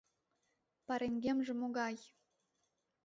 [0.85, 1.95] —Пареҥгемже могай!